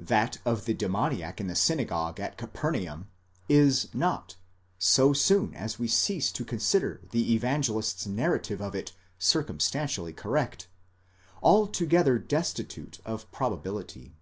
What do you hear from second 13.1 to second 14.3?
probability.